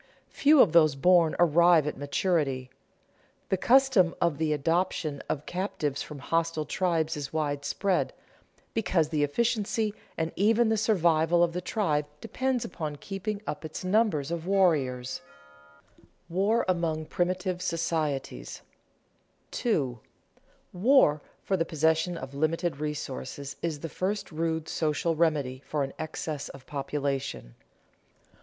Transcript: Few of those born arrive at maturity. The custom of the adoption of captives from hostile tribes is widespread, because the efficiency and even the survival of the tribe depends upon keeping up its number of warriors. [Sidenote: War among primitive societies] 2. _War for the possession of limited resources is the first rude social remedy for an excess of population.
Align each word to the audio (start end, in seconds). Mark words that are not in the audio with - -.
Few 0.31 0.59
of 0.63 0.71
those 0.71 0.95
born 0.95 1.35
arrive 1.37 1.85
at 1.85 1.95
maturity. 1.95 2.71
The 3.49 3.57
custom 3.57 4.15
of 4.19 4.39
the 4.39 4.51
adoption 4.51 5.21
of 5.29 5.45
captives 5.45 6.01
from 6.01 6.17
hostile 6.17 6.65
tribes 6.65 7.15
is 7.15 7.31
widespread, 7.31 8.11
because 8.73 9.09
the 9.09 9.23
efficiency 9.23 9.93
and 10.17 10.31
even 10.35 10.69
the 10.69 10.75
survival 10.75 11.43
of 11.43 11.53
the 11.53 11.61
tribe 11.61 12.07
depends 12.19 12.65
upon 12.65 12.95
keeping 12.95 13.43
up 13.45 13.63
its 13.63 13.83
number 13.83 14.21
of 14.21 14.47
warriors. 14.47 15.21
[Sidenote: 15.87 16.09
War 16.29 16.65
among 16.67 17.05
primitive 17.05 17.61
societies] 17.61 18.63
2. 19.51 19.99
_War 20.75 21.21
for 21.43 21.55
the 21.55 21.63
possession 21.63 22.17
of 22.17 22.33
limited 22.33 22.77
resources 22.77 23.55
is 23.61 23.81
the 23.81 23.87
first 23.87 24.31
rude 24.31 24.67
social 24.67 25.13
remedy 25.15 25.61
for 25.63 25.83
an 25.83 25.93
excess 25.99 26.49
of 26.49 26.65
population. 26.65 27.53